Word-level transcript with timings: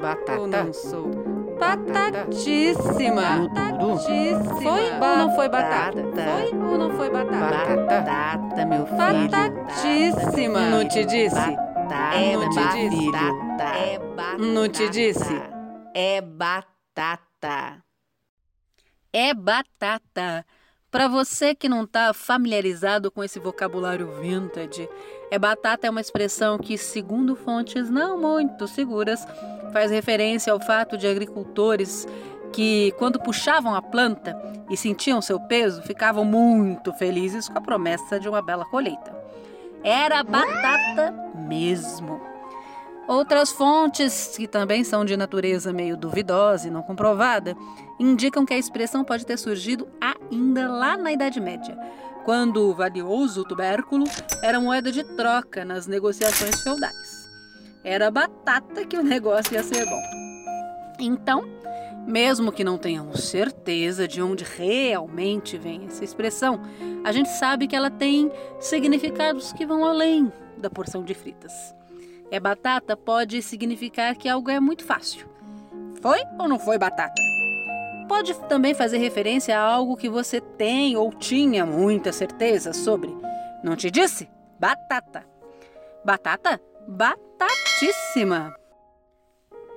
Batata. 0.00 0.40
ou 0.40 0.46
não 0.46 0.72
sou? 0.72 1.10
Batatíssima. 1.58 3.48
Batatíssima. 3.48 4.54
Foi 4.62 4.92
ou 4.92 5.16
não 5.16 5.34
foi 5.34 5.48
batata? 5.48 6.02
Foi 6.14 6.58
ou 6.58 6.78
não 6.78 6.90
foi 6.96 7.10
batata? 7.10 7.76
Batata, 7.76 8.66
meu 8.66 8.86
filho. 8.86 8.98
Batatíssima. 9.28 10.60
Não 10.70 10.88
te 10.88 11.04
disse? 11.04 11.36
É 11.36 12.36
não 12.36 12.48
te 12.50 12.68
disse? 12.68 13.08
É 13.08 13.98
batata. 13.98 14.38
Não 14.38 14.68
te 14.68 14.88
disse? 14.88 15.42
É 15.94 16.20
batata. 16.20 17.82
É 19.12 19.34
batata. 19.34 20.46
Para 20.90 21.06
você 21.06 21.54
que 21.54 21.68
não 21.68 21.84
está 21.84 22.14
familiarizado 22.14 23.10
com 23.10 23.22
esse 23.22 23.38
vocabulário 23.38 24.10
vintage, 24.22 24.88
é 25.30 25.38
batata 25.38 25.86
é 25.86 25.90
uma 25.90 26.00
expressão 26.00 26.56
que, 26.56 26.78
segundo 26.78 27.36
fontes 27.36 27.90
não 27.90 28.18
muito 28.18 28.66
seguras, 28.66 29.26
faz 29.70 29.90
referência 29.90 30.50
ao 30.50 30.58
fato 30.58 30.96
de 30.96 31.06
agricultores 31.06 32.06
que, 32.54 32.94
quando 32.98 33.20
puxavam 33.20 33.74
a 33.74 33.82
planta 33.82 34.34
e 34.70 34.78
sentiam 34.78 35.20
seu 35.20 35.38
peso, 35.38 35.82
ficavam 35.82 36.24
muito 36.24 36.90
felizes 36.94 37.50
com 37.50 37.58
a 37.58 37.62
promessa 37.62 38.18
de 38.18 38.26
uma 38.26 38.40
bela 38.40 38.64
colheita. 38.64 39.14
Era 39.84 40.22
batata 40.22 41.14
mesmo. 41.34 42.18
Outras 43.06 43.50
fontes, 43.50 44.36
que 44.36 44.48
também 44.48 44.84
são 44.84 45.04
de 45.04 45.16
natureza 45.18 45.70
meio 45.70 45.98
duvidosa 45.98 46.68
e 46.68 46.70
não 46.70 46.82
comprovada, 46.82 47.54
indicam 47.98 48.46
que 48.46 48.54
a 48.54 48.58
expressão 48.58 49.04
pode 49.04 49.26
ter 49.26 49.38
surgido 49.38 49.88
ainda 50.30 50.68
lá 50.68 50.96
na 50.96 51.12
Idade 51.12 51.40
Média, 51.40 51.76
quando 52.24 52.68
o 52.68 52.74
valioso 52.74 53.44
tubérculo 53.44 54.04
era 54.42 54.60
moeda 54.60 54.92
de 54.92 55.02
troca 55.16 55.64
nas 55.64 55.86
negociações 55.86 56.60
feudais. 56.62 57.28
Era 57.82 58.10
batata 58.10 58.84
que 58.84 58.98
o 58.98 59.02
negócio 59.02 59.54
ia 59.54 59.62
ser 59.62 59.86
bom. 59.86 60.02
Então, 60.98 61.44
mesmo 62.06 62.50
que 62.50 62.64
não 62.64 62.76
tenhamos 62.76 63.24
certeza 63.24 64.08
de 64.08 64.20
onde 64.20 64.44
realmente 64.44 65.56
vem 65.56 65.86
essa 65.86 66.04
expressão, 66.04 66.60
a 67.04 67.12
gente 67.12 67.28
sabe 67.28 67.66
que 67.66 67.76
ela 67.76 67.90
tem 67.90 68.32
significados 68.58 69.52
que 69.52 69.66
vão 69.66 69.84
além 69.84 70.32
da 70.56 70.68
porção 70.68 71.04
de 71.04 71.14
fritas. 71.14 71.52
É 72.30 72.40
batata 72.40 72.96
pode 72.96 73.40
significar 73.42 74.16
que 74.16 74.28
algo 74.28 74.50
é 74.50 74.60
muito 74.60 74.84
fácil. 74.84 75.26
Foi 76.00 76.20
ou 76.38 76.48
não 76.48 76.58
foi 76.58 76.78
batata? 76.78 77.27
Pode 78.08 78.34
também 78.48 78.74
fazer 78.74 78.98
referência 78.98 79.58
a 79.58 79.62
algo 79.62 79.96
que 79.96 80.08
você 80.08 80.40
tem 80.40 80.96
ou 80.96 81.12
tinha 81.12 81.66
muita 81.66 82.10
certeza 82.10 82.72
sobre. 82.72 83.14
Não 83.62 83.76
te 83.76 83.90
disse? 83.90 84.28
Batata. 84.58 85.26
Batata? 86.04 86.60
Batatíssima. 86.88 88.54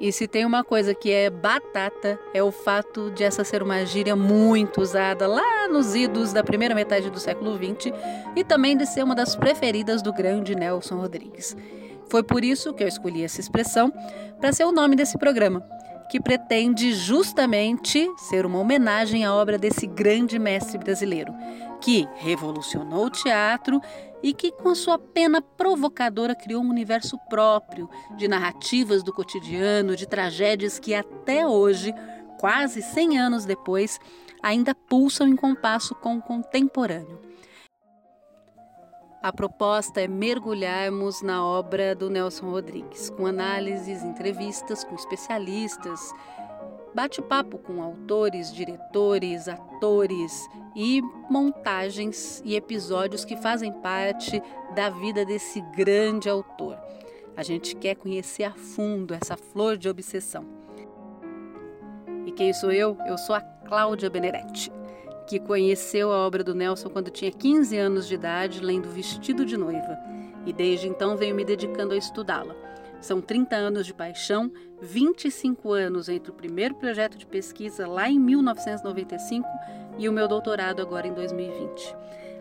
E 0.00 0.10
se 0.12 0.26
tem 0.26 0.46
uma 0.46 0.64
coisa 0.64 0.94
que 0.94 1.10
é 1.10 1.28
batata, 1.28 2.18
é 2.32 2.42
o 2.42 2.50
fato 2.50 3.10
de 3.10 3.22
essa 3.22 3.44
ser 3.44 3.62
uma 3.62 3.84
gíria 3.84 4.16
muito 4.16 4.80
usada 4.80 5.26
lá 5.26 5.68
nos 5.68 5.94
idos 5.94 6.32
da 6.32 6.42
primeira 6.42 6.74
metade 6.74 7.10
do 7.10 7.20
século 7.20 7.54
XX 7.56 7.92
e 8.34 8.42
também 8.42 8.76
de 8.76 8.86
ser 8.86 9.02
uma 9.02 9.14
das 9.14 9.36
preferidas 9.36 10.00
do 10.00 10.10
grande 10.10 10.54
Nelson 10.54 10.96
Rodrigues. 10.96 11.54
Foi 12.08 12.22
por 12.22 12.42
isso 12.42 12.72
que 12.72 12.82
eu 12.82 12.88
escolhi 12.88 13.22
essa 13.22 13.40
expressão 13.40 13.92
para 14.40 14.52
ser 14.52 14.64
o 14.64 14.72
nome 14.72 14.96
desse 14.96 15.18
programa, 15.18 15.62
que 16.10 16.20
pretende 16.20 16.92
justamente 16.92 18.04
ser 18.18 18.44
uma 18.44 18.58
homenagem 18.58 19.24
à 19.24 19.32
obra 19.32 19.56
desse 19.56 19.86
grande 19.86 20.40
mestre 20.40 20.76
brasileiro, 20.76 21.32
que 21.80 22.08
revolucionou 22.16 23.06
o 23.06 23.10
teatro 23.10 23.80
e 24.20 24.34
que, 24.34 24.50
com 24.50 24.70
a 24.70 24.74
sua 24.74 24.98
pena 24.98 25.40
provocadora, 25.40 26.34
criou 26.34 26.62
um 26.62 26.68
universo 26.68 27.16
próprio 27.28 27.88
de 28.16 28.26
narrativas 28.26 29.04
do 29.04 29.12
cotidiano, 29.12 29.94
de 29.94 30.06
tragédias 30.06 30.80
que 30.80 30.92
até 30.92 31.46
hoje, 31.46 31.94
quase 32.40 32.82
100 32.82 33.16
anos 33.16 33.44
depois, 33.44 34.00
ainda 34.42 34.74
pulsam 34.74 35.28
em 35.28 35.36
compasso 35.36 35.94
com 35.94 36.16
o 36.16 36.22
contemporâneo. 36.22 37.29
A 39.22 39.30
proposta 39.30 40.00
é 40.00 40.08
mergulharmos 40.08 41.20
na 41.20 41.44
obra 41.44 41.94
do 41.94 42.08
Nelson 42.08 42.48
Rodrigues, 42.48 43.10
com 43.10 43.26
análises, 43.26 44.02
entrevistas 44.02 44.82
com 44.82 44.94
especialistas, 44.94 46.10
bate-papo 46.94 47.58
com 47.58 47.82
autores, 47.82 48.50
diretores, 48.50 49.46
atores 49.46 50.48
e 50.74 51.02
montagens 51.28 52.40
e 52.46 52.56
episódios 52.56 53.22
que 53.22 53.36
fazem 53.36 53.70
parte 53.70 54.42
da 54.74 54.88
vida 54.88 55.22
desse 55.26 55.60
grande 55.76 56.30
autor. 56.30 56.78
A 57.36 57.42
gente 57.42 57.76
quer 57.76 57.96
conhecer 57.96 58.44
a 58.44 58.52
fundo 58.52 59.12
essa 59.12 59.36
flor 59.36 59.76
de 59.76 59.86
obsessão. 59.86 60.46
E 62.24 62.32
quem 62.32 62.54
sou 62.54 62.72
eu? 62.72 62.96
Eu 63.06 63.18
sou 63.18 63.34
a 63.34 63.42
Cláudia 63.42 64.08
Benedetti, 64.08 64.72
que 65.30 65.38
conheceu 65.38 66.10
a 66.10 66.26
obra 66.26 66.42
do 66.42 66.56
Nelson 66.56 66.88
quando 66.88 67.08
tinha 67.08 67.30
15 67.30 67.78
anos 67.78 68.08
de 68.08 68.14
idade, 68.14 68.58
lendo 68.58 68.88
Vestido 68.88 69.46
de 69.46 69.56
Noiva, 69.56 69.96
e 70.44 70.52
desde 70.52 70.88
então 70.88 71.16
venho 71.16 71.36
me 71.36 71.44
dedicando 71.44 71.94
a 71.94 71.96
estudá-la. 71.96 72.56
São 73.00 73.20
30 73.20 73.54
anos 73.54 73.86
de 73.86 73.94
paixão, 73.94 74.50
25 74.82 75.72
anos 75.72 76.08
entre 76.08 76.32
o 76.32 76.34
primeiro 76.34 76.74
projeto 76.74 77.16
de 77.16 77.26
pesquisa 77.26 77.86
lá 77.86 78.10
em 78.10 78.18
1995 78.18 79.48
e 79.98 80.08
o 80.08 80.12
meu 80.12 80.26
doutorado 80.26 80.82
agora 80.82 81.06
em 81.06 81.14
2020. 81.14 81.94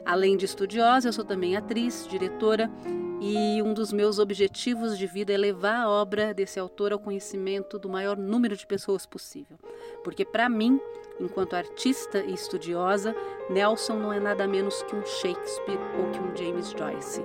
Além 0.03 0.35
de 0.35 0.45
estudiosa, 0.45 1.09
eu 1.09 1.13
sou 1.13 1.23
também 1.23 1.55
atriz, 1.55 2.07
diretora 2.09 2.71
e 3.21 3.61
um 3.61 3.71
dos 3.71 3.93
meus 3.93 4.17
objetivos 4.17 4.97
de 4.97 5.05
vida 5.05 5.31
é 5.31 5.37
levar 5.37 5.81
a 5.81 5.89
obra 5.89 6.33
desse 6.33 6.59
autor 6.59 6.91
ao 6.91 6.97
conhecimento 6.97 7.77
do 7.77 7.87
maior 7.87 8.17
número 8.17 8.57
de 8.57 8.65
pessoas 8.65 9.05
possível. 9.05 9.59
Porque 10.03 10.25
para 10.25 10.47
mim, 10.49 10.79
enquanto 11.19 11.55
artista 11.55 12.19
e 12.19 12.33
estudiosa, 12.33 13.15
Nelson 13.49 13.95
não 13.95 14.13
é 14.13 14.19
nada 14.19 14.47
menos 14.47 14.81
que 14.83 14.95
um 14.95 15.05
Shakespeare 15.05 15.79
ou 15.97 16.11
que 16.11 16.19
um 16.19 16.35
James 16.35 16.71
Joyce. 16.71 17.23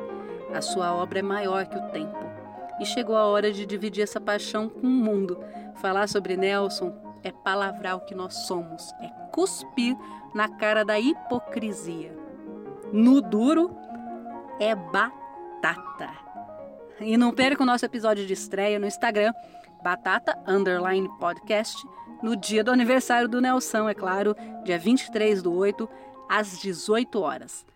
A 0.52 0.60
sua 0.60 0.94
obra 0.94 1.18
é 1.18 1.22
maior 1.22 1.66
que 1.66 1.76
o 1.76 1.88
tempo. 1.90 2.18
E 2.80 2.86
chegou 2.86 3.16
a 3.16 3.26
hora 3.26 3.52
de 3.52 3.64
dividir 3.64 4.02
essa 4.02 4.20
paixão 4.20 4.68
com 4.68 4.86
o 4.86 4.90
mundo. 4.90 5.38
Falar 5.76 6.08
sobre 6.08 6.36
Nelson 6.36 6.92
é 7.22 7.30
palavrar 7.30 7.96
o 7.96 8.00
que 8.00 8.14
nós 8.14 8.34
somos, 8.46 8.92
é 9.00 9.08
cuspir 9.32 9.96
na 10.34 10.48
cara 10.48 10.84
da 10.84 10.98
hipocrisia. 10.98 12.14
No 12.92 13.20
duro 13.20 13.74
é 14.60 14.74
batata. 14.74 16.10
E 17.00 17.16
não 17.16 17.32
perca 17.32 17.62
o 17.62 17.66
nosso 17.66 17.84
episódio 17.84 18.26
de 18.26 18.32
estreia 18.32 18.78
no 18.78 18.86
Instagram, 18.86 19.32
batata 19.84 20.34
underline 20.46 21.06
podcast, 21.20 21.76
no 22.22 22.34
dia 22.34 22.64
do 22.64 22.70
aniversário 22.72 23.28
do 23.28 23.38
Nelson, 23.38 23.86
é 23.86 23.92
claro, 23.92 24.34
dia 24.64 24.78
23 24.78 25.42
do 25.42 25.52
8, 25.52 25.86
às 26.26 26.58
18 26.58 27.20
horas. 27.20 27.66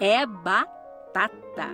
É 0.00 0.26
batata. 0.26 1.68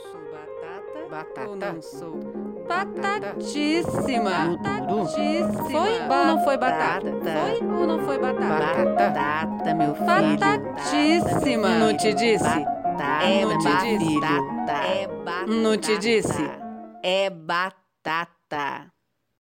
Sou 0.00 0.20
batata. 0.30 1.08
Batata. 1.10 1.48
Ou 1.48 1.56
não 1.56 1.82
sou? 1.82 2.20
Batatíssima. 2.68 4.56
Batatíssima. 4.62 5.64
Foi 5.64 6.00
ou 6.02 6.26
não 6.26 6.44
foi 6.44 6.56
batata? 6.56 7.06
Foi 7.10 7.68
ou 7.68 7.86
não 7.86 7.98
foi 8.04 8.18
batata? 8.18 8.84
Batata, 8.94 9.74
meu 9.74 9.92
filho. 9.96 10.06
Batatíssima. 10.38 11.68
Não 11.80 11.96
te 11.96 12.14
disse? 12.14 12.44
Batata. 12.44 13.24
É 13.24 13.44
Não 13.44 13.58
te 13.58 13.64
batata. 13.64 13.98
disse? 13.98 14.24
É 14.24 15.08
batata. 15.24 15.46
Não 15.46 15.76
te 15.76 15.98
disse? 15.98 16.65
É 17.02 17.30
batata. 17.30 18.92